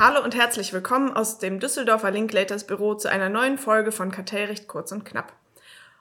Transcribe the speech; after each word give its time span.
Hallo 0.00 0.24
und 0.24 0.34
herzlich 0.34 0.72
willkommen 0.72 1.14
aus 1.14 1.36
dem 1.36 1.60
Düsseldorfer 1.60 2.10
Linklaters 2.10 2.64
Büro 2.66 2.94
zu 2.94 3.10
einer 3.10 3.28
neuen 3.28 3.58
Folge 3.58 3.92
von 3.92 4.10
Kartellrecht 4.10 4.66
kurz 4.66 4.92
und 4.92 5.04
knapp. 5.04 5.34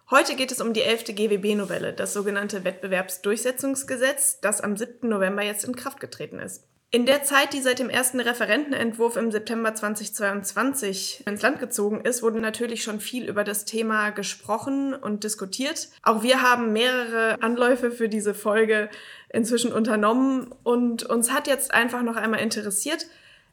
Heute 0.09 0.37
geht 0.37 0.53
es 0.53 0.61
um 0.61 0.71
die 0.71 0.83
11. 0.83 1.03
GWB-Novelle, 1.15 1.91
das 1.91 2.13
sogenannte 2.13 2.63
Wettbewerbsdurchsetzungsgesetz, 2.63 4.39
das 4.39 4.61
am 4.61 4.77
7. 4.77 5.09
November 5.09 5.41
jetzt 5.41 5.65
in 5.65 5.75
Kraft 5.75 5.99
getreten 5.99 6.39
ist. 6.39 6.63
In 6.91 7.05
der 7.05 7.23
Zeit, 7.23 7.51
die 7.51 7.59
seit 7.59 7.79
dem 7.79 7.89
ersten 7.89 8.21
Referentenentwurf 8.21 9.17
im 9.17 9.31
September 9.31 9.75
2022 9.75 11.25
ins 11.27 11.41
Land 11.41 11.59
gezogen 11.59 11.99
ist, 11.99 12.23
wurde 12.23 12.39
natürlich 12.39 12.83
schon 12.83 13.01
viel 13.01 13.27
über 13.27 13.43
das 13.43 13.65
Thema 13.65 14.11
gesprochen 14.11 14.93
und 14.93 15.25
diskutiert. 15.25 15.89
Auch 16.03 16.23
wir 16.23 16.41
haben 16.41 16.71
mehrere 16.71 17.43
Anläufe 17.43 17.91
für 17.91 18.07
diese 18.07 18.33
Folge 18.33 18.89
inzwischen 19.27 19.73
unternommen 19.73 20.55
und 20.63 21.03
uns 21.03 21.33
hat 21.33 21.47
jetzt 21.47 21.73
einfach 21.73 22.01
noch 22.01 22.15
einmal 22.15 22.39
interessiert, 22.39 23.05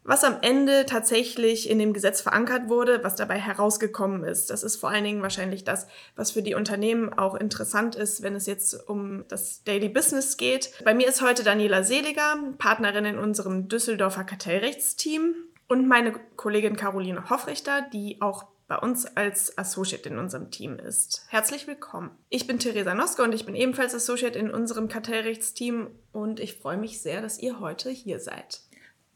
was 0.07 0.25
am 0.25 0.39
Ende 0.41 0.87
tatsächlich 0.87 1.69
in 1.69 1.79
dem 1.79 1.93
Gesetz 1.93 2.21
verankert 2.21 2.69
wurde, 2.69 3.03
was 3.03 3.17
dabei 3.17 3.39
herausgekommen 3.39 4.25
ist. 4.25 4.51
Das 4.51 4.63
ist 4.63 4.77
vor 4.77 4.91
allen 4.91 5.05
Dingen 5.05 5.23
wahrscheinlich 5.23 5.65
das, 5.65 5.87
was 6.15 6.31
für 6.31 6.43
die 6.43 6.55
Unternehmen 6.55 7.13
auch 7.13 7.35
interessant 7.35 7.97
ist, 7.97 8.23
wenn 8.23 8.37
es 8.37 8.47
jetzt 8.47 8.89
um 8.89 9.25
das 9.29 9.65
Daily 9.65 9.89
Business 9.89 10.37
geht. 10.37 10.73
Bei 10.85 10.95
mir 10.95 11.09
ist 11.09 11.23
heute 11.23 11.43
Daniela 11.43 11.83
Seliger, 11.83 12.37
Partnerin 12.59 13.05
in 13.05 13.19
unserem 13.19 13.69
Düsseldorfer 13.69 14.25
Kartellrechtsteam 14.25 15.35
und 15.69 15.89
meine 15.89 16.13
Kollegin 16.37 16.77
Caroline 16.77 17.29
Hoffrichter, 17.29 17.83
die 17.93 18.21
auch 18.21 18.45
bei 18.69 18.77
uns 18.79 19.07
als 19.17 19.57
Associate 19.59 20.09
in 20.09 20.19
unserem 20.19 20.51
Team 20.51 20.79
ist. 20.79 21.25
Herzlich 21.29 21.67
willkommen. 21.67 22.11
Ich 22.29 22.47
bin 22.47 22.59
Theresa 22.59 22.95
Noske 22.95 23.23
und 23.23 23.33
ich 23.33 23.47
bin 23.47 23.55
ebenfalls 23.55 23.95
Associate 23.95 24.37
in 24.37 24.51
unserem 24.51 24.89
Kartellrechtsteam 24.89 25.91
und 26.13 26.41
ich 26.41 26.57
freue 26.57 26.77
mich 26.77 27.01
sehr, 27.01 27.23
dass 27.23 27.39
ihr 27.39 27.61
heute 27.61 27.91
hier 27.91 28.19
seid. 28.19 28.61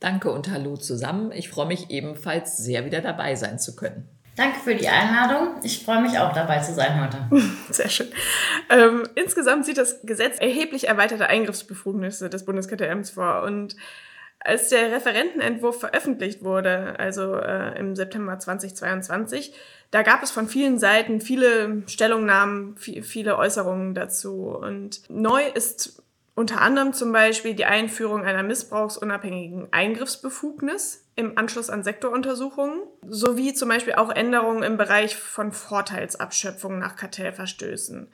Danke 0.01 0.31
und 0.31 0.51
hallo 0.51 0.79
zusammen. 0.79 1.31
Ich 1.31 1.51
freue 1.51 1.67
mich 1.67 1.91
ebenfalls 1.91 2.57
sehr, 2.57 2.87
wieder 2.87 3.03
dabei 3.03 3.35
sein 3.35 3.59
zu 3.59 3.77
können. 3.77 4.09
Danke 4.35 4.59
für 4.61 4.75
die 4.75 4.89
Einladung. 4.89 5.57
Ich 5.63 5.85
freue 5.85 6.01
mich 6.01 6.19
auch 6.19 6.33
dabei 6.33 6.61
zu 6.61 6.73
sein 6.73 7.03
heute. 7.03 7.19
Sehr 7.71 7.91
schön. 7.91 8.09
Ähm, 8.71 9.07
insgesamt 9.15 9.67
sieht 9.67 9.77
das 9.77 10.01
Gesetz 10.03 10.39
erheblich 10.39 10.89
erweiterte 10.89 11.27
Eingriffsbefugnisse 11.27 12.31
des 12.31 12.47
Bundeskartellamts 12.47 13.11
vor. 13.11 13.43
Und 13.43 13.77
als 14.39 14.71
der 14.71 14.93
Referentenentwurf 14.93 15.81
veröffentlicht 15.81 16.43
wurde, 16.43 16.99
also 16.99 17.35
äh, 17.35 17.79
im 17.79 17.95
September 17.95 18.39
2022, 18.39 19.53
da 19.91 20.03
gab 20.03 20.23
es 20.23 20.31
von 20.31 20.49
vielen 20.49 20.79
Seiten 20.79 21.21
viele 21.21 21.83
Stellungnahmen, 21.87 22.79
viele 22.79 23.37
Äußerungen 23.37 23.95
dazu. 23.95 24.57
Und 24.57 25.03
neu 25.11 25.43
ist 25.53 26.03
unter 26.35 26.61
anderem 26.61 26.93
zum 26.93 27.13
Beispiel 27.13 27.55
die 27.55 27.65
Einführung 27.65 28.25
einer 28.25 28.43
missbrauchsunabhängigen 28.43 29.73
Eingriffsbefugnis 29.73 31.07
im 31.17 31.37
Anschluss 31.37 31.71
an 31.71 31.83
Sektoruntersuchungen 31.83 32.83
sowie 33.07 33.53
zum 33.53 33.69
Beispiel 33.69 33.95
auch 33.95 34.11
Änderungen 34.11 34.63
im 34.63 34.77
Bereich 34.77 35.17
von 35.17 35.53
Vorteilsabschöpfung 35.53 36.79
nach 36.79 36.97
Kartellverstößen. 36.97 38.09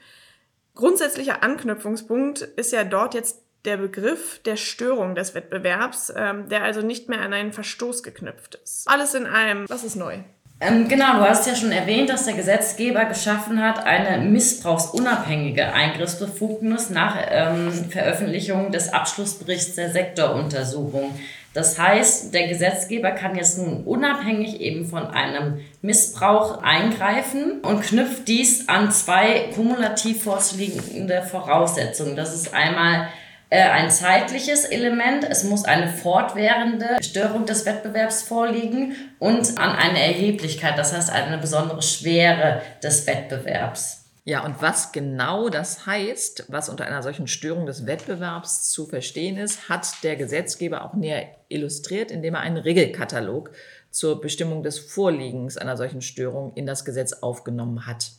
Grundsätzlicher 0.75 1.43
Anknüpfungspunkt 1.43 2.41
ist 2.41 2.71
ja 2.71 2.83
dort 2.83 3.13
jetzt 3.13 3.43
der 3.65 3.77
Begriff 3.77 4.39
der 4.43 4.55
Störung 4.55 5.15
des 5.15 5.35
Wettbewerbs, 5.35 6.13
ähm, 6.15 6.47
der 6.49 6.63
also 6.63 6.81
nicht 6.81 7.09
mehr 7.09 7.21
an 7.21 7.33
einen 7.33 7.51
Verstoß 7.51 8.03
geknüpft 8.03 8.55
ist. 8.55 8.87
Alles 8.87 9.13
in 9.13 9.25
allem, 9.25 9.65
was 9.67 9.83
ist 9.83 9.95
neu? 9.95 10.19
Ähm, 10.59 10.87
genau, 10.87 11.17
du 11.17 11.21
hast 11.21 11.45
ja 11.45 11.55
schon 11.55 11.71
erwähnt, 11.71 12.09
dass 12.09 12.25
der 12.25 12.33
Gesetzgeber 12.33 13.05
geschaffen 13.05 13.61
hat, 13.61 13.85
eine 13.85 14.25
missbrauchsunabhängige 14.25 15.71
Eingriffsbefugnis 15.71 16.89
nach 16.89 17.15
ähm, 17.29 17.71
Veröffentlichung 17.91 18.71
des 18.71 18.91
Abschlussberichts 18.91 19.75
der 19.75 19.91
Sektoruntersuchung. 19.91 21.13
Das 21.53 21.79
heißt, 21.79 22.33
der 22.33 22.47
Gesetzgeber 22.47 23.11
kann 23.11 23.35
jetzt 23.35 23.59
nun 23.59 23.83
unabhängig 23.83 24.59
eben 24.59 24.85
von 24.85 25.07
einem 25.07 25.59
Missbrauch 25.83 26.63
eingreifen 26.63 27.61
und 27.61 27.81
knüpft 27.81 28.27
dies 28.27 28.67
an 28.67 28.91
zwei 28.91 29.49
kumulativ 29.53 30.23
vorliegende 30.23 31.21
Voraussetzungen. 31.21 32.15
Das 32.15 32.33
ist 32.33 32.53
einmal 32.53 33.07
ein 33.49 33.89
zeitliches 33.89 34.65
Element, 34.65 35.23
es 35.23 35.43
muss 35.45 35.63
eine 35.63 35.87
fortwährende 35.87 36.97
Störung 37.01 37.45
des 37.45 37.65
Wettbewerbs 37.65 38.23
vorliegen 38.23 38.95
und 39.19 39.57
an 39.57 39.75
eine 39.75 40.03
Erheblichkeit, 40.03 40.77
das 40.77 40.93
heißt 40.93 41.09
eine 41.09 41.37
besondere 41.37 41.81
Schwere 41.81 42.61
des 42.83 43.07
Wettbewerbs. 43.07 44.03
Ja, 44.25 44.43
und 44.43 44.61
was 44.61 44.91
genau 44.91 45.47
das 45.47 45.85
heißt, 45.85 46.47
was 46.49 46.67
unter 46.67 46.85
einer 46.85 47.01
solchen 47.01 47.27
Störung 47.27 47.65
des 47.65 47.85
Wettbewerbs 47.87 48.69
zu 48.71 48.85
verstehen 48.85 49.37
ist, 49.37 49.69
hat 49.69 50.03
der 50.03 50.17
Gesetzgeber 50.17 50.83
auch 50.83 50.93
näher 50.93 51.27
illustriert, 51.47 52.11
indem 52.11 52.35
er 52.35 52.41
einen 52.41 52.57
Regelkatalog 52.57 53.51
zur 53.89 54.19
Bestimmung 54.19 54.63
des 54.63 54.79
Vorliegens 54.79 55.55
einer 55.55 55.77
solchen 55.77 56.01
Störung 56.01 56.51
in 56.55 56.65
das 56.65 56.83
Gesetz 56.83 57.13
aufgenommen 57.13 57.85
hat. 57.85 58.11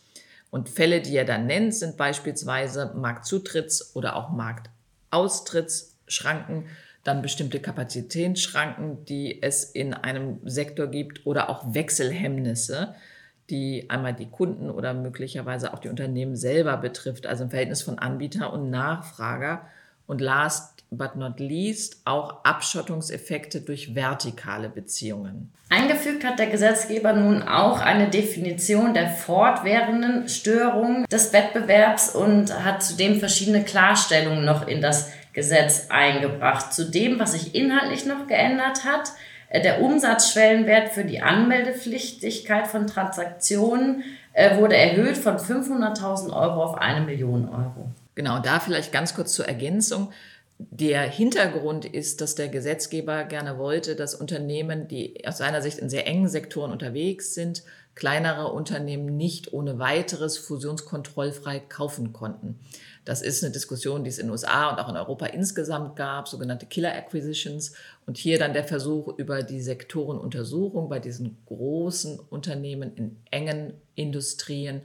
Und 0.48 0.70
Fälle, 0.70 1.02
die 1.02 1.14
er 1.14 1.26
dann 1.26 1.44
nennt, 1.44 1.74
sind 1.74 1.98
beispielsweise 1.98 2.94
Marktzutritts- 2.96 3.94
oder 3.94 4.16
auch 4.16 4.30
Markt 4.30 4.70
Austrittsschranken, 5.10 6.66
dann 7.04 7.22
bestimmte 7.22 7.60
Kapazitätsschranken, 7.60 9.04
die 9.04 9.42
es 9.42 9.64
in 9.64 9.94
einem 9.94 10.40
Sektor 10.44 10.88
gibt 10.88 11.26
oder 11.26 11.48
auch 11.48 11.74
Wechselhemmnisse, 11.74 12.94
die 13.50 13.88
einmal 13.88 14.14
die 14.14 14.28
Kunden 14.28 14.68
oder 14.68 14.92
möglicherweise 14.92 15.72
auch 15.72 15.78
die 15.78 15.88
Unternehmen 15.88 16.36
selber 16.36 16.76
betrifft, 16.76 17.26
also 17.26 17.44
im 17.44 17.50
Verhältnis 17.50 17.82
von 17.82 17.98
Anbieter 17.98 18.52
und 18.52 18.70
Nachfrager. 18.70 19.66
Und 20.08 20.20
last 20.20 20.78
but 20.90 21.16
not 21.16 21.38
least 21.38 22.00
auch 22.04 22.44
Abschottungseffekte 22.44 23.60
durch 23.60 23.94
vertikale 23.94 24.68
Beziehungen. 24.68 25.52
Eingefügt 25.68 26.24
hat 26.24 26.38
der 26.38 26.46
Gesetzgeber 26.46 27.12
nun 27.12 27.42
auch 27.42 27.80
eine 27.80 28.08
Definition 28.08 28.94
der 28.94 29.10
fortwährenden 29.10 30.28
Störung 30.28 31.04
des 31.04 31.32
Wettbewerbs 31.32 32.14
und 32.14 32.64
hat 32.64 32.82
zudem 32.82 33.20
verschiedene 33.20 33.64
Klarstellungen 33.64 34.44
noch 34.44 34.66
in 34.66 34.80
das 34.80 35.10
Gesetz 35.34 35.88
eingebracht. 35.90 36.72
Zudem, 36.72 37.20
was 37.20 37.32
sich 37.32 37.54
inhaltlich 37.54 38.06
noch 38.06 38.26
geändert 38.26 38.84
hat, 38.84 39.12
äh, 39.50 39.60
der 39.60 39.82
Umsatzschwellenwert 39.82 40.88
für 40.88 41.04
die 41.04 41.20
Anmeldepflichtigkeit 41.20 42.66
von 42.66 42.86
Transaktionen 42.86 44.04
äh, 44.32 44.56
wurde 44.56 44.76
erhöht 44.76 45.18
von 45.18 45.36
500.000 45.36 46.32
Euro 46.32 46.64
auf 46.64 46.78
eine 46.78 47.02
Million 47.02 47.48
Euro. 47.50 47.90
Genau, 48.18 48.40
da 48.40 48.58
vielleicht 48.58 48.90
ganz 48.90 49.14
kurz 49.14 49.32
zur 49.32 49.46
Ergänzung. 49.46 50.10
Der 50.58 51.02
Hintergrund 51.02 51.84
ist, 51.84 52.20
dass 52.20 52.34
der 52.34 52.48
Gesetzgeber 52.48 53.22
gerne 53.22 53.58
wollte, 53.58 53.94
dass 53.94 54.16
Unternehmen, 54.16 54.88
die 54.88 55.24
aus 55.24 55.38
seiner 55.38 55.62
Sicht 55.62 55.78
in 55.78 55.88
sehr 55.88 56.04
engen 56.08 56.28
Sektoren 56.28 56.72
unterwegs 56.72 57.34
sind, 57.34 57.62
kleinere 57.94 58.48
Unternehmen 58.48 59.16
nicht 59.16 59.52
ohne 59.52 59.78
weiteres 59.78 60.36
fusionskontrollfrei 60.36 61.60
kaufen 61.60 62.12
konnten. 62.12 62.58
Das 63.04 63.22
ist 63.22 63.44
eine 63.44 63.52
Diskussion, 63.52 64.02
die 64.02 64.10
es 64.10 64.18
in 64.18 64.26
den 64.26 64.32
USA 64.32 64.70
und 64.70 64.80
auch 64.80 64.88
in 64.88 64.96
Europa 64.96 65.26
insgesamt 65.26 65.94
gab, 65.94 66.26
sogenannte 66.26 66.66
Killer 66.66 66.96
Acquisitions. 66.96 67.74
Und 68.04 68.16
hier 68.16 68.40
dann 68.40 68.52
der 68.52 68.64
Versuch 68.64 69.16
über 69.16 69.44
die 69.44 69.60
Sektorenuntersuchung 69.60 70.88
bei 70.88 70.98
diesen 70.98 71.38
großen 71.46 72.18
Unternehmen 72.18 72.96
in 72.96 73.16
engen 73.30 73.74
Industrien 73.94 74.82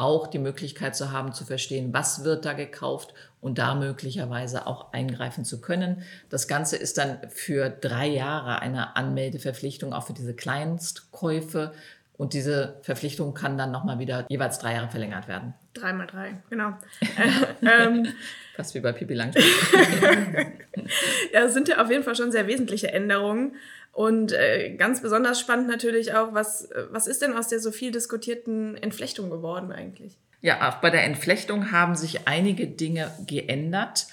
auch 0.00 0.26
die 0.26 0.38
Möglichkeit 0.38 0.96
zu 0.96 1.12
haben, 1.12 1.32
zu 1.32 1.44
verstehen, 1.44 1.92
was 1.92 2.24
wird 2.24 2.44
da 2.44 2.54
gekauft 2.54 3.12
und 3.40 3.58
da 3.58 3.74
möglicherweise 3.74 4.66
auch 4.66 4.92
eingreifen 4.92 5.44
zu 5.44 5.60
können. 5.60 6.02
Das 6.30 6.48
Ganze 6.48 6.76
ist 6.76 6.98
dann 6.98 7.18
für 7.28 7.68
drei 7.68 8.06
Jahre 8.06 8.60
eine 8.60 8.96
Anmeldeverpflichtung 8.96 9.92
auch 9.92 10.06
für 10.06 10.14
diese 10.14 10.34
Kleinstkäufe. 10.34 11.72
Und 12.16 12.32
diese 12.32 12.78
Verpflichtung 12.82 13.34
kann 13.34 13.56
dann 13.56 13.70
nochmal 13.70 13.98
wieder 13.98 14.26
jeweils 14.28 14.58
drei 14.58 14.74
Jahre 14.74 14.88
verlängert 14.88 15.28
werden. 15.28 15.54
Drei 15.72 15.92
mal 15.92 16.06
drei, 16.06 16.42
genau. 16.50 16.76
ähm, 17.62 18.08
Fast 18.56 18.74
wie 18.74 18.80
bei 18.80 18.92
Pippi 18.92 19.14
Langstrumpf. 19.14 19.72
ja, 21.32 21.42
das 21.42 21.54
sind 21.54 21.68
ja 21.68 21.80
auf 21.80 21.90
jeden 21.90 22.02
Fall 22.02 22.16
schon 22.16 22.32
sehr 22.32 22.46
wesentliche 22.48 22.92
Änderungen. 22.92 23.54
Und 23.92 24.32
äh, 24.32 24.74
ganz 24.76 25.02
besonders 25.02 25.38
spannend 25.40 25.68
natürlich 25.68 26.14
auch, 26.14 26.34
was, 26.34 26.68
was 26.90 27.06
ist 27.06 27.22
denn 27.22 27.34
aus 27.34 27.48
der 27.48 27.60
so 27.60 27.70
viel 27.70 27.92
diskutierten 27.92 28.76
Entflechtung 28.76 29.30
geworden 29.30 29.72
eigentlich? 29.72 30.16
Ja, 30.40 30.68
auch 30.68 30.76
bei 30.76 30.90
der 30.90 31.04
Entflechtung 31.04 31.70
haben 31.70 31.94
sich 31.94 32.26
einige 32.26 32.66
Dinge 32.66 33.10
geändert. 33.26 34.06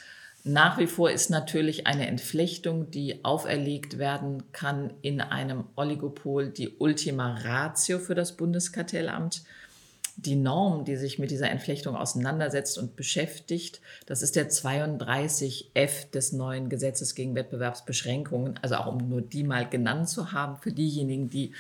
Nach 0.43 0.77
wie 0.77 0.87
vor 0.87 1.11
ist 1.11 1.29
natürlich 1.29 1.87
eine 1.87 2.07
Entflechtung, 2.07 2.91
die 2.91 3.23
auferlegt 3.23 3.97
werden 3.97 4.51
kann 4.51 4.93
in 5.01 5.21
einem 5.21 5.65
Oligopol, 5.75 6.49
die 6.49 6.69
Ultima 6.77 7.37
Ratio 7.43 7.99
für 7.99 8.15
das 8.15 8.37
Bundeskartellamt 8.37 9.43
die 10.19 10.35
Norm, 10.35 10.83
die 10.83 10.95
sich 10.95 11.19
mit 11.19 11.29
dieser 11.29 11.51
Entflechtung 11.51 11.95
auseinandersetzt 11.95 12.79
und 12.79 12.95
beschäftigt, 12.95 13.81
das 14.07 14.23
ist 14.23 14.35
der 14.35 14.49
32f 14.49 16.09
des 16.11 16.33
neuen 16.33 16.69
Gesetzes 16.69 17.13
gegen 17.13 17.35
Wettbewerbsbeschränkungen. 17.35 18.59
Also 18.63 18.75
auch 18.75 18.87
um 18.87 18.97
nur 19.09 19.21
die 19.21 19.43
mal 19.43 19.69
genannt 19.69 20.09
zu 20.09 20.31
haben 20.31 20.57
für 20.57 20.71
diejenigen, 20.71 21.29
die 21.29 21.53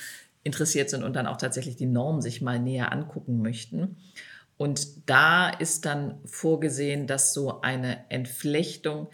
interessiert 0.43 0.89
sind 0.89 1.03
und 1.03 1.15
dann 1.15 1.27
auch 1.27 1.37
tatsächlich 1.37 1.75
die 1.75 1.85
Norm 1.85 2.19
sich 2.19 2.41
mal 2.41 2.59
näher 2.59 2.91
angucken 2.91 3.43
möchten. 3.43 3.97
Und 4.57 5.07
da 5.07 5.49
ist 5.49 5.85
dann 5.85 6.15
vorgesehen, 6.25 7.05
dass 7.05 7.33
so 7.33 7.61
eine 7.61 8.09
Entflechtung 8.09 9.07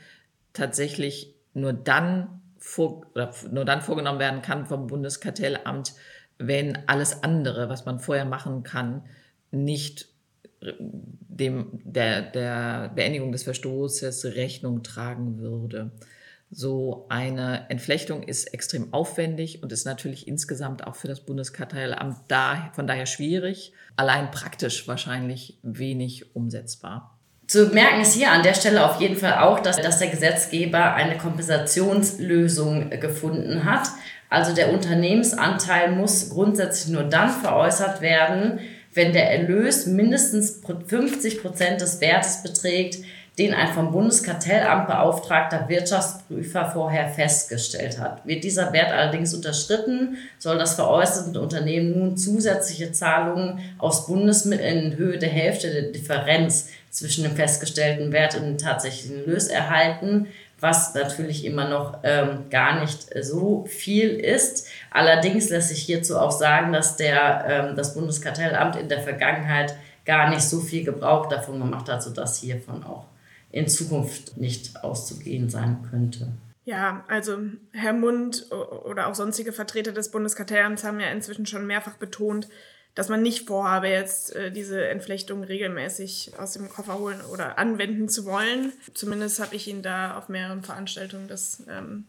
tatsächlich 0.54 1.36
nur 1.54 1.74
dann 1.74 2.42
vor, 2.58 3.08
nur 3.52 3.66
dann 3.66 3.82
vorgenommen 3.82 4.20
werden 4.20 4.42
kann 4.42 4.68
vom 4.68 4.88
Bundeskartellamt, 4.88 5.96
wenn 6.38 6.88
alles 6.88 7.24
andere, 7.24 7.68
was 7.68 7.86
man 7.86 8.00
vorher 8.00 8.26
machen 8.26 8.64
kann, 8.64 9.04
nicht 9.54 10.10
dem, 10.90 11.82
der, 11.84 12.22
der 12.22 12.92
Beendigung 12.96 13.32
des 13.32 13.44
Verstoßes 13.44 14.26
Rechnung 14.36 14.84
tragen 14.84 15.40
würde. 15.40 15.92
So 16.56 17.08
eine 17.10 17.66
Entflechtung 17.70 18.22
ist 18.22 18.54
extrem 18.54 18.94
aufwendig 18.94 19.64
und 19.64 19.72
ist 19.72 19.86
natürlich 19.86 20.28
insgesamt 20.28 20.86
auch 20.86 20.96
für 20.96 21.08
das 21.08 21.22
Bundeskartellamt 21.22 22.18
da, 22.28 22.72
von 22.76 22.86
daher 22.86 23.08
schwierig, 23.08 23.74
allein 23.96 24.30
praktisch 24.30 24.88
wahrscheinlich 24.88 25.58
wenig 25.64 26.36
umsetzbar. 26.36 27.18
Zu 27.48 27.68
merken 27.68 28.02
ist 28.02 28.14
hier 28.14 28.32
an 28.32 28.44
der 28.44 28.54
Stelle 28.54 28.86
auf 28.86 29.02
jeden 29.02 29.18
Fall 29.18 29.40
auch, 29.40 29.60
dass, 29.60 29.82
dass 29.82 30.00
der 30.00 30.10
Gesetzgeber 30.10 30.94
eine 30.94 31.18
Kompensationslösung 31.18 32.92
gefunden 32.92 33.66
hat. 33.66 33.90
Also 34.30 34.54
der 34.56 34.72
Unternehmensanteil 34.72 35.92
muss 35.92 36.30
grundsätzlich 36.30 36.94
nur 36.94 37.04
dann 37.04 37.30
veräußert 37.30 38.02
werden, 38.02 38.60
wenn 38.94 39.14
der 39.14 39.32
Erlös 39.32 39.86
mindestens 39.86 40.62
50 40.88 41.42
Prozent 41.42 41.82
des 41.82 42.02
Wertes 42.02 42.44
beträgt, 42.44 43.04
den 43.40 43.54
ein 43.54 43.74
vom 43.74 43.92
Bundeskartellamt 43.92 44.88
beauftragter 44.88 45.68
Wirtschaftsprüfer 45.68 46.70
vorher 46.72 47.10
festgestellt 47.10 48.00
hat. 48.00 48.26
Wird 48.28 48.44
dieser 48.44 48.72
Wert 48.74 48.92
allerdings 48.92 49.34
unterschritten, 49.34 50.18
soll 50.38 50.60
das 50.60 50.76
veräußerte 50.76 51.42
Unternehmen 51.42 51.98
nun 51.98 52.16
zusätzliche 52.16 52.92
Zahlungen 52.92 53.60
aus 53.80 54.06
Bundesmitteln 54.06 54.92
in 54.92 54.98
Höhe 54.98 55.18
der 55.18 55.30
Hälfte 55.30 55.72
der 55.72 55.92
Differenz 55.92 56.70
zwischen 56.92 57.24
dem 57.24 57.36
festgestellten 57.36 58.12
Wert 58.12 58.36
und 58.36 58.44
dem 58.44 58.58
tatsächlichen 58.60 59.22
Erlös 59.22 59.48
erhalten, 59.48 60.28
was 60.64 60.96
natürlich 60.96 61.44
immer 61.44 61.68
noch 61.68 62.00
ähm, 62.04 62.50
gar 62.50 62.80
nicht 62.80 63.10
so 63.22 63.66
viel 63.66 64.12
ist. 64.12 64.70
Allerdings 64.90 65.50
lässt 65.50 65.70
sich 65.70 65.84
hierzu 65.84 66.18
auch 66.18 66.32
sagen, 66.32 66.72
dass 66.72 66.96
der, 66.96 67.46
ähm, 67.48 67.76
das 67.76 67.94
Bundeskartellamt 67.94 68.78
in 68.78 68.88
der 68.88 69.02
Vergangenheit 69.02 69.76
gar 70.06 70.30
nicht 70.30 70.42
so 70.42 70.62
viel 70.62 70.86
Gebrauch 70.86 71.28
davon 71.28 71.60
gemacht 71.60 71.90
hat, 71.90 72.02
sodass 72.02 72.40
hiervon 72.40 72.84
auch 72.84 73.08
in 73.52 73.68
Zukunft 73.68 74.38
nicht 74.38 74.84
auszugehen 74.84 75.50
sein 75.50 75.86
könnte. 75.92 76.30
Ja, 76.66 77.04
also 77.10 77.40
Herr 77.74 77.94
Mund 77.94 78.48
oder 78.86 79.08
auch 79.08 79.16
sonstige 79.16 79.52
Vertreter 79.52 79.92
des 79.92 80.12
Bundeskartellamts 80.12 80.86
haben 80.86 81.02
ja 81.02 81.08
inzwischen 81.08 81.46
schon 81.46 81.68
mehrfach 81.68 81.98
betont, 81.98 82.48
dass 82.96 83.10
man 83.10 83.22
nicht 83.22 83.48
vorhabe, 83.48 83.88
jetzt 83.88 84.36
äh, 84.36 84.52
diese 84.52 84.88
Entflechtung 84.88 85.44
regelmäßig 85.44 86.34
aus 86.38 86.54
dem 86.54 86.70
Koffer 86.70 87.00
holen 87.00 87.22
oder 87.32 87.58
anwenden 87.58 88.08
zu 88.08 88.26
wollen. 88.26 88.72
Zumindest 88.94 89.40
habe 89.40 89.56
ich 89.56 89.68
ihn 89.68 89.82
da 89.82 90.18
auf 90.18 90.30
mehreren 90.30 90.64
Veranstaltungen 90.64 91.28
das 91.28 91.64
ähm, 91.68 92.06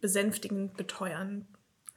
besänftigend 0.00 0.76
beteuern 0.76 1.46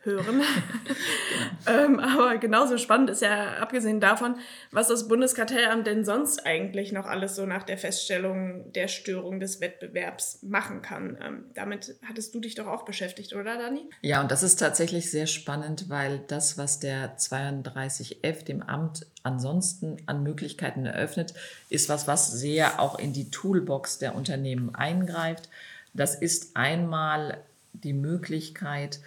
hören. 0.03 0.41
ähm, 1.67 1.99
aber 1.99 2.37
genauso 2.37 2.77
spannend 2.77 3.09
ist 3.09 3.21
ja, 3.21 3.57
abgesehen 3.57 3.99
davon, 3.99 4.35
was 4.71 4.87
das 4.87 5.07
Bundeskartellamt 5.07 5.85
denn 5.87 6.05
sonst 6.05 6.45
eigentlich 6.45 6.91
noch 6.91 7.05
alles 7.05 7.35
so 7.35 7.45
nach 7.45 7.63
der 7.63 7.77
Feststellung 7.77 8.71
der 8.73 8.87
Störung 8.87 9.39
des 9.39 9.61
Wettbewerbs 9.61 10.39
machen 10.43 10.81
kann. 10.81 11.17
Ähm, 11.21 11.45
damit 11.53 11.95
hattest 12.07 12.33
du 12.33 12.39
dich 12.39 12.55
doch 12.55 12.67
auch 12.67 12.85
beschäftigt, 12.85 13.33
oder 13.33 13.57
Dani? 13.57 13.89
Ja, 14.01 14.21
und 14.21 14.31
das 14.31 14.43
ist 14.43 14.57
tatsächlich 14.57 15.11
sehr 15.11 15.27
spannend, 15.27 15.89
weil 15.89 16.19
das, 16.27 16.57
was 16.57 16.79
der 16.79 17.17
32F 17.17 18.43
dem 18.43 18.61
Amt 18.61 19.05
ansonsten 19.23 19.97
an 20.05 20.23
Möglichkeiten 20.23 20.85
eröffnet, 20.85 21.33
ist 21.69 21.89
was, 21.89 22.07
was 22.07 22.31
sehr 22.31 22.79
auch 22.79 22.97
in 22.97 23.13
die 23.13 23.29
Toolbox 23.29 23.99
der 23.99 24.15
Unternehmen 24.15 24.73
eingreift. 24.73 25.49
Das 25.93 26.15
ist 26.15 26.55
einmal 26.55 27.43
die 27.73 27.93
Möglichkeit, 27.93 28.99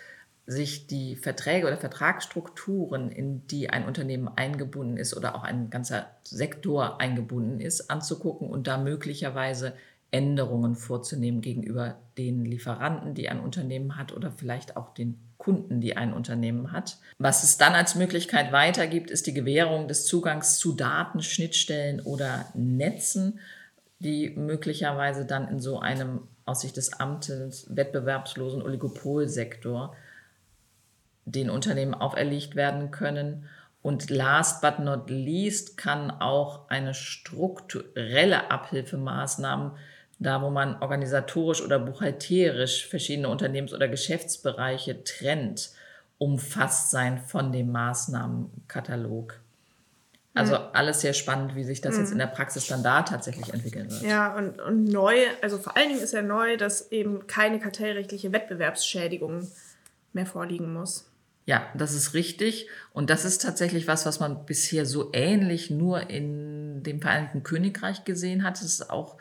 sich 0.46 0.86
die 0.86 1.16
Verträge 1.16 1.66
oder 1.66 1.76
Vertragsstrukturen, 1.76 3.10
in 3.10 3.46
die 3.46 3.70
ein 3.70 3.86
Unternehmen 3.86 4.28
eingebunden 4.28 4.96
ist 4.96 5.16
oder 5.16 5.34
auch 5.36 5.44
ein 5.44 5.70
ganzer 5.70 6.06
Sektor 6.24 7.00
eingebunden 7.00 7.60
ist, 7.60 7.90
anzugucken 7.90 8.48
und 8.48 8.66
da 8.66 8.76
möglicherweise 8.76 9.74
Änderungen 10.10 10.74
vorzunehmen 10.74 11.40
gegenüber 11.40 11.96
den 12.18 12.44
Lieferanten, 12.44 13.14
die 13.14 13.28
ein 13.28 13.40
Unternehmen 13.40 13.96
hat 13.96 14.12
oder 14.12 14.30
vielleicht 14.30 14.76
auch 14.76 14.92
den 14.92 15.18
Kunden, 15.38 15.80
die 15.80 15.96
ein 15.96 16.12
Unternehmen 16.12 16.70
hat. 16.70 16.98
Was 17.18 17.42
es 17.44 17.56
dann 17.56 17.72
als 17.72 17.94
Möglichkeit 17.94 18.52
weitergibt, 18.52 19.10
ist 19.10 19.26
die 19.26 19.34
Gewährung 19.34 19.88
des 19.88 20.06
Zugangs 20.06 20.58
zu 20.58 20.72
Daten, 20.72 21.22
Schnittstellen 21.22 22.00
oder 22.00 22.46
Netzen, 22.54 23.40
die 24.00 24.30
möglicherweise 24.30 25.24
dann 25.24 25.48
in 25.48 25.60
so 25.60 25.78
einem 25.78 26.20
aus 26.44 26.60
Sicht 26.60 26.76
des 26.76 26.92
Amtes 26.92 27.66
wettbewerbslosen 27.74 28.62
Oligopolsektor 28.62 29.96
den 31.24 31.50
Unternehmen 31.50 31.94
auferlegt 31.94 32.56
werden 32.56 32.90
können. 32.90 33.48
Und 33.82 34.10
last 34.10 34.60
but 34.62 34.78
not 34.78 35.10
least 35.10 35.76
kann 35.76 36.10
auch 36.10 36.69
eine 36.69 36.94
strukturelle 36.94 38.50
Abhilfemaßnahme, 38.50 39.74
da 40.19 40.40
wo 40.40 40.50
man 40.50 40.80
organisatorisch 40.80 41.62
oder 41.62 41.80
buchhalterisch 41.80 42.86
verschiedene 42.86 43.28
Unternehmens- 43.28 43.74
oder 43.74 43.88
Geschäftsbereiche 43.88 45.02
trennt, 45.02 45.70
umfasst 46.19 46.92
sein 46.92 47.19
von 47.19 47.50
dem 47.50 47.72
Maßnahmenkatalog. 47.72 49.40
Also 50.34 50.54
mhm. 50.54 50.62
alles 50.72 51.00
sehr 51.00 51.12
spannend, 51.12 51.56
wie 51.56 51.64
sich 51.64 51.80
das 51.82 51.98
jetzt 51.98 52.12
in 52.12 52.18
der 52.18 52.26
Praxis 52.26 52.66
dann 52.66 52.82
da 52.82 53.02
tatsächlich 53.02 53.52
entwickeln 53.52 53.90
wird. 53.90 54.02
Ja, 54.02 54.34
und, 54.34 54.60
und 54.62 54.84
neu, 54.84 55.14
also 55.42 55.58
vor 55.58 55.76
allen 55.76 55.88
Dingen 55.90 56.00
ist 56.00 56.14
ja 56.14 56.22
neu, 56.22 56.56
dass 56.56 56.90
eben 56.90 57.26
keine 57.26 57.58
kartellrechtliche 57.58 58.32
Wettbewerbsschädigung 58.32 59.46
mehr 60.14 60.26
vorliegen 60.26 60.72
muss. 60.72 61.12
Ja, 61.44 61.66
das 61.74 61.92
ist 61.92 62.14
richtig. 62.14 62.68
Und 62.92 63.10
das 63.10 63.24
ist 63.24 63.42
tatsächlich 63.42 63.88
was, 63.88 64.06
was 64.06 64.20
man 64.20 64.46
bisher 64.46 64.86
so 64.86 65.10
ähnlich 65.12 65.70
nur 65.70 66.08
in 66.08 66.82
dem 66.82 67.00
Vereinigten 67.00 67.42
Königreich 67.42 68.04
gesehen 68.04 68.44
hat. 68.44 68.56
Es 68.56 68.62
ist 68.62 68.90
auch 68.90 69.16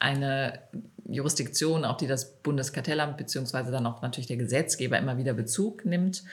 eine 0.00 0.58
Jurisdiktion, 1.06 1.84
auf 1.84 1.98
die 1.98 2.06
das 2.06 2.32
Bundeskartellamt 2.42 3.16
beziehungsweise 3.16 3.70
dann 3.70 3.86
auch 3.86 4.02
natürlich 4.02 4.26
der 4.26 4.36
Gesetzgeber 4.36 4.98
immer 4.98 5.18
wieder 5.18 5.34
Bezug 5.34 5.84
nimmt. 5.84 6.24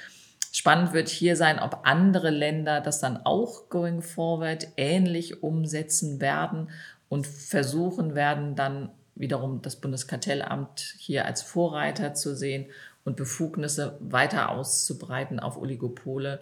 Spannend 0.51 0.93
wird 0.93 1.09
hier 1.09 1.35
sein, 1.35 1.59
ob 1.59 1.81
andere 1.83 2.29
Länder 2.29 2.81
das 2.81 2.99
dann 2.99 3.17
auch 3.17 3.69
going 3.69 4.01
forward 4.01 4.69
ähnlich 4.77 5.43
umsetzen 5.43 6.19
werden 6.21 6.69
und 7.09 7.27
versuchen 7.27 8.15
werden, 8.15 8.55
dann 8.55 8.89
wiederum 9.15 9.61
das 9.61 9.75
Bundeskartellamt 9.75 10.95
hier 10.97 11.25
als 11.25 11.41
Vorreiter 11.41 12.13
zu 12.13 12.35
sehen 12.35 12.67
und 13.07 13.15
Befugnisse 13.15 13.97
weiter 14.01 14.49
auszubreiten 14.49 15.39
auf 15.39 15.57
Oligopole, 15.57 16.41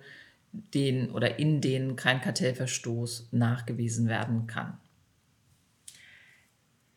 den 0.74 1.12
oder 1.12 1.38
in 1.38 1.62
denen 1.62 1.95
kein 1.95 2.22
Kartellverstoß 2.22 3.29
nachgewiesen 3.31 4.10
werden 4.10 4.48
kann. 4.48 4.79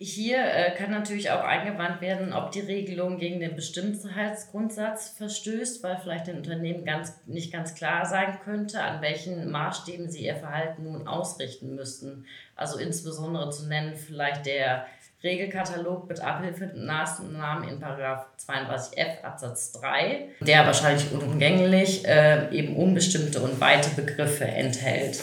Hier 0.01 0.39
äh, 0.39 0.75
kann 0.77 0.93
natürlich 0.93 1.31
auch 1.33 1.43
eingewandt 1.43 2.01
werden, 2.01 2.33
ob 2.33 2.53
die 2.53 2.61
Regelung 2.61 3.19
gegen 3.19 3.41
den 3.41 3.57
Bestimmtheitsgrundsatz 3.57 5.11
verstößt, 5.11 5.83
weil 5.83 5.99
vielleicht 5.99 6.29
den 6.29 6.37
Unternehmen 6.37 6.85
ganz, 6.85 7.21
nicht 7.27 7.53
ganz 7.53 7.75
klar 7.75 8.07
sein 8.07 8.39
könnte, 8.45 8.81
an 8.81 9.03
welchen 9.03 9.51
Maßstäben 9.51 10.09
sie 10.09 10.25
ihr 10.25 10.37
Verhalten 10.37 10.85
nun 10.85 11.09
ausrichten 11.09 11.75
müssten. 11.75 12.27
Also 12.55 12.79
insbesondere 12.79 13.51
zu 13.51 13.67
nennen 13.67 13.97
vielleicht 13.97 14.47
der 14.47 14.87
Regelkatalog 15.23 16.09
mit 16.09 16.21
Abhilfemaßnahmen 16.21 17.69
in 17.69 17.81
32f 17.81 19.23
Absatz 19.23 19.73
3, 19.73 20.29
der 20.41 20.65
wahrscheinlich 20.65 21.11
unumgänglich 21.11 22.07
äh, 22.07 22.49
eben 22.53 22.77
unbestimmte 22.77 23.41
und 23.41 23.61
weite 23.61 23.91
Begriffe 23.91 24.45
enthält. 24.45 25.19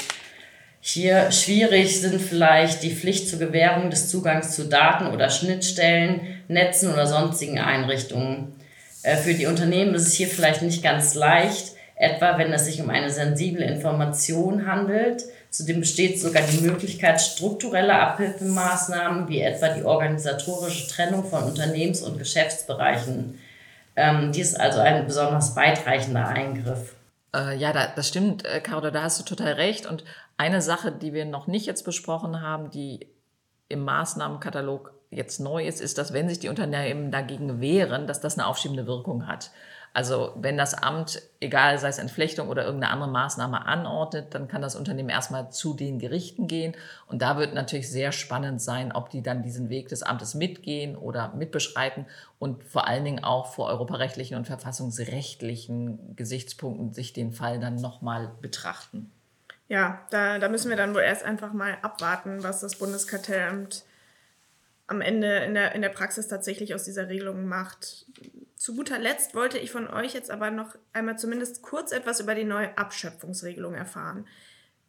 Hier 0.82 1.32
schwierig 1.32 2.02
sind 2.02 2.22
vielleicht 2.22 2.84
die 2.84 2.94
Pflicht 2.94 3.30
zur 3.30 3.40
Gewährung 3.40 3.90
des 3.90 4.10
Zugangs 4.10 4.54
zu 4.56 4.66
Daten 4.66 5.08
oder 5.08 5.30
Schnittstellen, 5.30 6.44
Netzen 6.50 6.92
oder 6.92 7.08
sonstigen 7.08 7.58
Einrichtungen. 7.60 8.54
Äh, 9.02 9.16
für 9.16 9.34
die 9.34 9.46
Unternehmen 9.46 9.96
ist 9.96 10.08
es 10.08 10.14
hier 10.14 10.28
vielleicht 10.28 10.62
nicht 10.62 10.84
ganz 10.84 11.16
leicht, 11.16 11.72
etwa 11.96 12.38
wenn 12.38 12.52
es 12.52 12.66
sich 12.66 12.82
um 12.82 12.90
eine 12.90 13.10
sensible 13.10 13.64
Information 13.64 14.68
handelt, 14.68 15.24
Zudem 15.56 15.80
besteht 15.80 16.20
sogar 16.20 16.44
die 16.44 16.60
Möglichkeit 16.60 17.22
struktureller 17.22 18.02
Abhilfemaßnahmen, 18.02 19.30
wie 19.30 19.40
etwa 19.40 19.70
die 19.70 19.86
organisatorische 19.86 20.90
Trennung 20.90 21.24
von 21.24 21.44
Unternehmens- 21.44 22.02
und 22.02 22.18
Geschäftsbereichen. 22.18 23.40
Ähm, 23.96 24.34
dies 24.34 24.50
ist 24.50 24.60
also 24.60 24.82
ein 24.82 25.06
besonders 25.06 25.56
weitreichender 25.56 26.28
Eingriff. 26.28 26.96
Äh, 27.34 27.56
ja, 27.56 27.72
da, 27.72 27.88
das 27.88 28.10
stimmt, 28.10 28.44
äh, 28.44 28.60
Caro, 28.60 28.92
da 28.92 29.04
hast 29.04 29.18
du 29.18 29.24
total 29.24 29.54
recht. 29.54 29.86
Und 29.86 30.04
eine 30.36 30.62
Sache, 30.62 30.92
die 30.92 31.14
wir 31.14 31.24
noch 31.24 31.48
nicht 31.48 31.68
jetzt 31.68 31.86
besprochen 31.86 32.42
haben, 32.42 32.70
die 32.70 33.08
im 33.70 33.80
Maßnahmenkatalog 33.80 34.92
jetzt 35.10 35.40
neu 35.40 35.66
ist, 35.66 35.80
ist, 35.80 35.98
dass 35.98 36.12
wenn 36.12 36.28
sich 36.28 36.40
die 36.40 36.50
Unternehmen 36.50 37.12
dagegen 37.12 37.62
wehren, 37.62 38.08
dass 38.08 38.20
das 38.20 38.38
eine 38.38 38.46
aufschiebende 38.46 38.88
Wirkung 38.88 39.26
hat. 39.26 39.52
Also 39.96 40.34
wenn 40.36 40.58
das 40.58 40.74
Amt, 40.74 41.22
egal 41.40 41.80
sei 41.80 41.88
es 41.88 42.00
Entflechtung 42.00 42.50
oder 42.50 42.66
irgendeine 42.66 42.92
andere 42.92 43.10
Maßnahme 43.10 43.66
anordnet, 43.66 44.36
dann 44.36 44.50
kann 44.50 44.62
das 44.62 44.76
Unternehmen 44.76 45.08
erstmal 45.08 45.52
zu 45.52 45.74
den 45.74 46.00
Gerichten 46.00 46.48
gehen. 46.48 46.76
Und 47.08 47.22
da 47.22 47.38
wird 47.38 47.54
natürlich 47.54 47.90
sehr 47.90 48.12
spannend 48.12 48.62
sein, 48.62 48.92
ob 48.92 49.10
die 49.10 49.24
dann 49.24 49.42
diesen 49.42 49.70
Weg 49.70 49.88
des 49.88 50.04
Amtes 50.04 50.36
mitgehen 50.36 50.98
oder 50.98 51.34
mitbeschreiten 51.34 52.08
und 52.40 52.66
vor 52.66 52.90
allen 52.90 53.06
Dingen 53.06 53.24
auch 53.24 53.54
vor 53.54 53.68
europarechtlichen 53.68 54.36
und 54.36 54.48
verfassungsrechtlichen 54.48 56.18
Gesichtspunkten 56.18 56.92
sich 56.92 57.14
den 57.14 57.32
Fall 57.32 57.62
dann 57.62 57.76
nochmal 57.76 58.34
betrachten. 58.42 59.10
Ja, 59.70 60.06
da, 60.10 60.40
da 60.40 60.50
müssen 60.50 60.70
wir 60.70 60.76
dann 60.76 60.94
wohl 60.94 61.04
erst 61.04 61.24
einfach 61.24 61.54
mal 61.54 61.78
abwarten, 61.82 62.44
was 62.44 62.60
das 62.60 62.76
Bundeskartellamt 62.76 63.86
am 64.88 65.00
Ende 65.00 65.38
in 65.38 65.54
der, 65.54 65.74
in 65.74 65.82
der 65.82 65.90
Praxis 65.90 66.28
tatsächlich 66.28 66.76
aus 66.76 66.84
dieser 66.84 67.08
Regelung 67.08 67.46
macht. 67.46 68.06
Zu 68.56 68.76
guter 68.76 69.00
Letzt 69.00 69.36
wollte 69.36 69.58
ich 69.58 69.72
von 69.72 69.88
euch 69.88 70.14
jetzt 70.14 70.32
aber 70.32 70.50
noch 70.50 70.76
einmal 70.94 71.18
zumindest 71.18 71.62
kurz 71.62 71.92
etwas 71.92 72.20
über 72.20 72.36
die 72.36 72.46
neue 72.46 72.78
Abschöpfungsregelung 72.78 73.74
erfahren. 73.76 74.28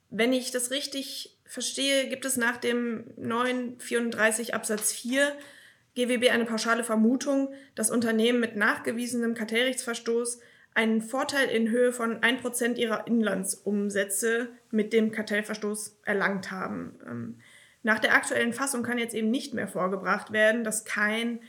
Wenn 0.09 0.33
ich 0.33 0.53
das 0.53 0.71
richtig 0.71 1.37
verstehe, 1.45 2.09
gibt 2.09 2.25
es 2.25 2.37
nach 2.37 2.57
dem 2.57 3.11
neuen 3.17 3.79
34 3.81 4.55
Absatz 4.55 4.93
4 4.93 5.37
GWB 5.97 6.31
eine 6.31 6.45
pauschale 6.45 6.85
Vermutung, 6.85 7.53
dass 7.75 7.91
Unternehmen 7.91 8.39
mit 8.39 8.55
nachgewiesenem 8.55 9.35
Kartellrechtsverstoß 9.35 10.39
einen 10.75 11.01
Vorteil 11.01 11.49
in 11.49 11.71
Höhe 11.71 11.91
von 11.91 12.21
1% 12.21 12.77
ihrer 12.77 13.07
Inlandsumsätze 13.07 14.51
mit 14.71 14.93
dem 14.93 15.11
Kartellverstoß 15.11 16.01
erlangt 16.05 16.51
haben. 16.51 17.01
Ähm, 17.07 17.41
nach 17.83 17.99
der 17.99 18.15
aktuellen 18.15 18.53
Fassung 18.53 18.83
kann 18.83 18.99
jetzt 18.99 19.15
eben 19.15 19.31
nicht 19.31 19.55
mehr 19.55 19.69
vorgebracht 19.69 20.33
werden, 20.33 20.65
dass 20.65 20.85
kein 20.85 21.41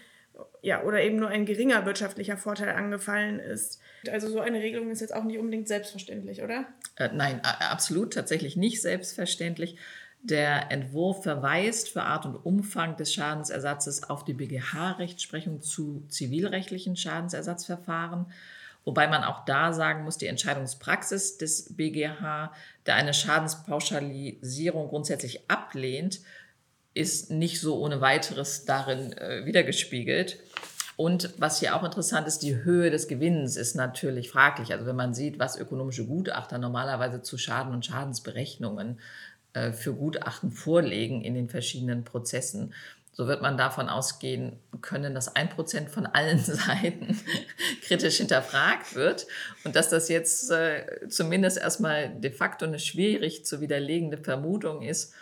ja, 0.68 0.84
oder 0.84 1.02
eben 1.02 1.16
nur 1.16 1.30
ein 1.30 1.46
geringer 1.46 1.86
wirtschaftlicher 1.86 2.36
Vorteil 2.36 2.72
angefallen 2.72 3.40
ist. 3.40 3.80
Also 4.12 4.28
so 4.28 4.42
eine 4.42 4.60
Regelung 4.60 4.92
ist 4.92 5.00
jetzt 5.00 5.16
auch 5.16 5.24
nicht 5.24 5.40
unbedingt 5.40 5.70
selbstverständlich, 5.70 6.44
oder? 6.44 6.66
Äh, 6.98 7.08
nein, 7.14 7.40
absolut 7.42 8.14
tatsächlich 8.14 8.58
nicht 8.58 8.82
selbstverständlich. 8.82 9.78
Der 10.22 10.70
Entwurf 10.70 11.24
verweist 11.24 11.88
für 11.88 12.04
Art 12.04 12.26
und 12.26 12.36
Umfang 12.36 12.98
des 12.98 13.14
Schadensersatzes 13.14 14.10
auf 14.10 14.26
die 14.26 14.34
BGH-Rechtsprechung 14.34 15.62
zu 15.62 16.04
zivilrechtlichen 16.10 16.98
Schadensersatzverfahren. 16.98 18.26
Wobei 18.84 19.08
man 19.08 19.24
auch 19.24 19.46
da 19.46 19.72
sagen 19.72 20.04
muss, 20.04 20.18
die 20.18 20.28
Entscheidungspraxis 20.28 21.38
des 21.38 21.78
BGH, 21.78 22.52
der 22.86 22.96
eine 22.96 23.14
Schadenspauschalisierung 23.14 24.90
grundsätzlich 24.90 25.50
ablehnt, 25.50 26.20
ist 26.98 27.32
nicht 27.32 27.62
so 27.62 27.80
ohne 27.80 28.02
weiteres 28.02 28.66
darin 28.66 29.14
äh, 29.14 29.46
wiedergespiegelt. 29.46 30.40
Und 30.98 31.36
was 31.38 31.60
hier 31.60 31.76
auch 31.76 31.84
interessant 31.84 32.28
ist, 32.28 32.40
die 32.40 32.64
Höhe 32.64 32.90
des 32.90 33.08
Gewinns 33.08 33.56
ist 33.56 33.76
natürlich 33.76 34.32
fraglich. 34.32 34.74
Also 34.74 34.88
wenn 34.88 34.96
man 34.96 35.14
sieht, 35.14 35.38
was 35.38 35.56
ökonomische 35.58 36.06
Gutachter 36.06 36.58
normalerweise 36.58 37.22
zu 37.22 37.38
Schaden 37.38 37.72
und 37.72 37.86
Schadensberechnungen 37.86 39.00
äh, 39.54 39.72
für 39.72 39.94
Gutachten 39.94 40.52
vorlegen 40.52 41.22
in 41.22 41.36
den 41.36 41.50
verschiedenen 41.50 42.04
Prozessen, 42.04 42.74
so 43.18 43.28
wird 43.28 43.42
man 43.42 43.58
davon 43.58 43.90
ausgehen 43.90 44.60
können, 44.82 45.16
dass 45.16 45.36
ein 45.36 45.50
Prozent 45.50 45.90
von 45.90 46.06
allen 46.06 46.40
Seiten 46.44 47.20
kritisch 47.82 48.18
hinterfragt 48.18 48.96
wird 48.96 49.28
und 49.64 49.76
dass 49.76 49.90
das 49.90 50.10
jetzt 50.10 50.50
äh, 50.52 51.08
zumindest 51.10 51.60
erstmal 51.60 52.10
de 52.10 52.32
facto 52.32 52.66
eine 52.66 52.80
schwierig 52.80 53.46
zu 53.46 53.62
widerlegende 53.62 54.18
Vermutung 54.18 54.84
ist. 54.84 55.14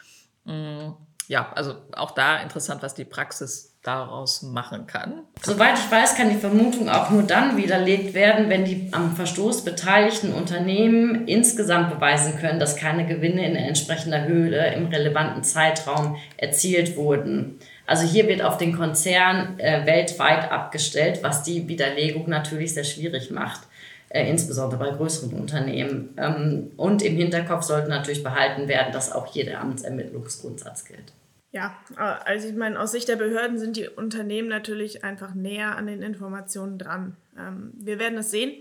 Mm, 0.46 0.91
ja, 1.27 1.51
also 1.55 1.75
auch 1.96 2.12
da 2.12 2.38
interessant, 2.39 2.84
was 2.84 2.94
die 2.94 3.05
Praxis 3.05 3.75
daraus 3.82 4.41
machen 4.41 4.88
kann. 4.88 5.24
Soweit 5.41 5.77
ich 5.77 5.91
weiß, 5.91 6.15
kann 6.15 6.29
die 6.29 6.38
Vermutung 6.38 6.89
auch 6.89 7.12
nur 7.12 7.24
dann 7.24 7.55
widerlegt 7.55 8.13
werden, 8.13 8.50
wenn 8.50 8.65
die 8.65 8.89
am 8.91 9.15
Verstoß 9.15 9.63
beteiligten 9.63 10.34
Unternehmen 10.34 11.27
insgesamt 11.27 11.94
beweisen 11.94 12.38
können, 12.39 12.60
dass 12.60 12.75
keine 12.75 13.05
Gewinne 13.05 13.46
in 13.48 13.55
entsprechender 13.55 14.25
Höhe 14.25 14.74
im 14.74 14.88
relevanten 14.88 15.44
Zeitraum 15.44 16.17
erzielt 16.38 16.98
wurden. 16.98 17.60
Also 17.86 18.08
hier 18.08 18.27
wird 18.27 18.41
auf 18.41 18.58
den 18.58 18.75
Konzern 18.75 19.60
äh, 19.60 19.86
weltweit 19.86 20.51
abgestellt, 20.51 21.20
was 21.22 21.44
die 21.44 21.67
Widerlegung 21.67 22.27
natürlich 22.27 22.74
sehr 22.74 22.84
schwierig 22.84 23.29
macht, 23.29 23.62
äh, 24.09 24.29
insbesondere 24.29 24.79
bei 24.79 24.91
größeren 24.91 25.33
Unternehmen. 25.33 26.13
Ähm, 26.17 26.71
und 26.77 27.01
im 27.01 27.15
Hinterkopf 27.15 27.63
sollte 27.63 27.89
natürlich 27.89 28.24
behalten 28.24 28.67
werden, 28.67 28.93
dass 28.93 29.12
auch 29.12 29.31
hier 29.31 29.45
der 29.45 29.62
Amtsermittlungsgrundsatz 29.62 30.85
gilt. 30.85 31.13
Ja, 31.51 31.75
äh, 31.97 32.01
also 32.01 32.47
ich 32.47 32.55
meine, 32.55 32.79
aus 32.79 32.91
Sicht 32.91 33.07
der 33.07 33.15
Behörden 33.15 33.57
sind 33.57 33.77
die 33.77 33.88
Unternehmen 33.88 34.50
natürlich 34.50 35.03
einfach 35.03 35.33
näher 35.33 35.77
an 35.77 35.88
den 35.88 36.01
Informationen 36.01 36.77
dran. 36.77 37.15
Ähm, 37.38 37.71
wir 37.75 38.00
werden 38.00 38.17
es 38.17 38.31
sehen 38.31 38.53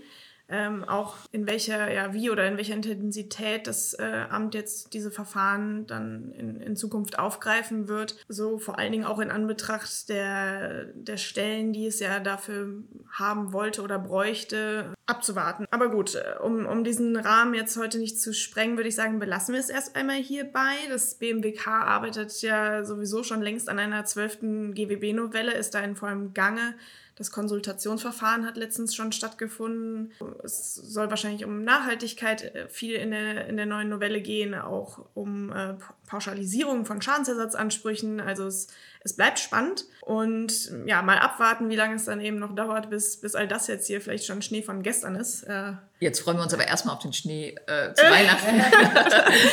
ähm, 0.47 0.83
auch 0.83 1.15
in 1.31 1.47
welcher, 1.47 1.91
ja, 1.91 2.13
wie 2.13 2.29
oder 2.29 2.47
in 2.47 2.57
welcher 2.57 2.75
Intensität 2.75 3.67
das 3.67 3.93
äh, 3.93 4.25
Amt 4.29 4.53
jetzt 4.53 4.93
diese 4.93 5.09
Verfahren 5.09 5.87
dann 5.87 6.31
in, 6.33 6.61
in 6.61 6.75
Zukunft 6.75 7.17
aufgreifen 7.17 7.87
wird. 7.87 8.15
So 8.27 8.59
vor 8.59 8.77
allen 8.77 8.91
Dingen 8.91 9.05
auch 9.05 9.19
in 9.19 9.31
Anbetracht 9.31 10.09
der, 10.09 10.85
der 10.93 11.17
Stellen, 11.17 11.73
die 11.73 11.87
es 11.87 11.99
ja 11.99 12.19
dafür 12.19 12.83
haben 13.11 13.53
wollte 13.53 13.81
oder 13.81 13.97
bräuchte, 13.97 14.93
abzuwarten. 15.07 15.65
Aber 15.71 15.89
gut, 15.89 16.15
äh, 16.15 16.35
um, 16.41 16.65
um 16.65 16.83
diesen 16.83 17.15
Rahmen 17.15 17.53
jetzt 17.55 17.77
heute 17.77 17.97
nicht 17.97 18.21
zu 18.21 18.33
sprengen, 18.33 18.77
würde 18.77 18.89
ich 18.89 18.95
sagen, 18.95 19.19
belassen 19.19 19.53
wir 19.53 19.59
es 19.59 19.69
erst 19.69 19.95
einmal 19.95 20.17
hierbei. 20.17 20.75
Das 20.89 21.15
BMWK 21.15 21.67
arbeitet 21.67 22.41
ja 22.41 22.85
sowieso 22.85 23.23
schon 23.23 23.41
längst 23.41 23.67
an 23.67 23.79
einer 23.79 24.05
zwölften 24.05 24.73
GWB-Novelle, 24.73 25.53
ist 25.53 25.73
da 25.73 25.79
in 25.79 25.95
vollem 25.95 26.33
Gange. 26.33 26.75
Das 27.15 27.31
Konsultationsverfahren 27.31 28.45
hat 28.45 28.57
letztens 28.57 28.93
schon 28.93 29.13
stattgefunden. 29.13 30.11
Es 30.43 30.75
soll 30.75 31.09
wahrscheinlich 31.09 31.45
um 31.45 31.63
Nachhaltigkeit 31.63 32.55
äh, 32.55 32.67
viel 32.67 32.95
in 32.95 33.11
der, 33.11 33.47
in 33.47 33.55
der 33.55 33.65
neuen 33.65 33.89
Novelle 33.89 34.21
gehen, 34.21 34.53
auch 34.53 35.05
um 35.13 35.51
äh, 35.51 35.75
Pauschalisierung 36.05 36.85
von 36.85 37.01
Schadensersatzansprüchen. 37.01 38.19
Also 38.19 38.45
es, 38.47 38.67
es 39.01 39.15
bleibt 39.15 39.39
spannend 39.39 39.85
und 40.01 40.71
ja, 40.85 41.01
mal 41.01 41.19
abwarten, 41.19 41.69
wie 41.69 41.75
lange 41.75 41.95
es 41.95 42.05
dann 42.05 42.19
eben 42.19 42.39
noch 42.39 42.55
dauert, 42.55 42.89
bis, 42.89 43.17
bis 43.17 43.35
all 43.35 43.47
das 43.47 43.67
jetzt 43.67 43.87
hier 43.87 44.01
vielleicht 44.01 44.25
schon 44.25 44.41
Schnee 44.41 44.63
von 44.63 44.81
gestern 44.81 45.15
ist. 45.15 45.43
Äh, 45.43 45.73
jetzt 45.99 46.21
freuen 46.21 46.37
wir 46.37 46.43
uns 46.43 46.53
aber 46.53 46.67
erstmal 46.67 46.95
auf 46.95 47.01
den 47.01 47.13
Schnee 47.13 47.55
äh, 47.67 47.93
zu 47.93 48.03
Weihnachten, 48.03 48.61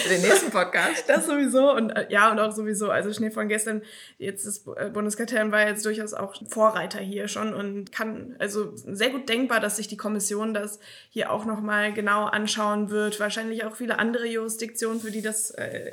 den 0.10 0.22
nächsten 0.22 0.50
Podcast. 0.50 1.04
Das 1.06 1.26
sowieso 1.26 1.72
und 1.72 1.90
äh, 1.90 2.06
ja, 2.10 2.30
und 2.30 2.38
auch 2.38 2.52
sowieso, 2.52 2.90
also 2.90 3.12
Schnee 3.12 3.30
von 3.30 3.48
gestern, 3.48 3.82
jetzt 4.18 4.46
das 4.46 4.66
äh, 4.76 4.90
Bundeskartellamt 4.90 5.52
war 5.52 5.66
jetzt 5.66 5.84
durchaus 5.84 6.14
auch 6.14 6.34
Vorreiter 6.48 7.00
hier 7.00 7.28
schon 7.28 7.54
und 7.54 7.92
kann, 7.92 8.36
also 8.38 8.72
sehr 8.74 9.10
gut 9.10 9.28
denkbar, 9.28 9.60
dass 9.60 9.76
sich 9.76 9.88
die 9.88 9.96
Kommission 9.96 10.54
das 10.54 10.80
hier 11.10 11.30
auch 11.30 11.44
nochmal 11.44 11.92
genau 11.92 12.24
anschauen 12.24 12.90
wird. 12.90 13.20
Wahrscheinlich 13.20 13.64
auch 13.64 13.76
viele 13.76 13.98
andere 13.98 14.26
Jurisdiktionen, 14.26 15.00
für 15.00 15.10
die 15.10 15.22
das 15.22 15.50
äh, 15.50 15.90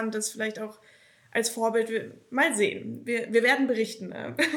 interessant 0.00 0.14
ist, 0.14 0.30
vielleicht 0.30 0.60
auch 0.60 0.78
als 1.32 1.50
Vorbild. 1.50 2.12
Mal 2.30 2.54
sehen. 2.54 3.02
Wir, 3.04 3.32
wir 3.32 3.42
werden 3.42 3.66
berichten. 3.66 4.12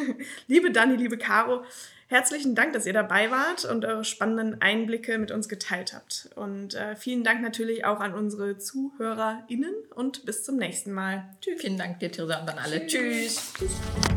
liebe 0.48 0.72
Dani, 0.72 0.96
liebe 0.96 1.18
Caro, 1.18 1.64
herzlichen 2.08 2.56
Dank, 2.56 2.74
dass 2.74 2.86
ihr 2.86 2.94
dabei 2.94 3.30
wart 3.30 3.66
und 3.66 3.86
eure 3.86 4.04
spannenden 4.04 4.62
Einblicke 4.62 5.18
mit 5.18 5.32
uns 5.32 5.48
geteilt 5.48 5.94
habt. 5.94 6.30
Und 6.36 6.74
äh, 6.74 6.96
vielen 6.96 7.24
Dank 7.24 7.42
natürlich 7.42 7.86
auch 7.86 8.00
an 8.00 8.14
unsere 8.14 8.58
ZuhörerInnen 8.58 9.74
und 9.94 10.26
bis 10.26 10.44
zum 10.44 10.58
nächsten 10.58 10.94
Mal. 10.94 11.30
Tschüss. 11.42 11.62
Vielen 11.62 11.78
Dank 11.78 12.00
dir, 12.00 12.12
Theresa, 12.12 12.42
und 12.42 12.50
an 12.50 12.58
alle. 12.58 12.88
Tschüss. 12.88 13.54
Tschüss. 13.58 14.13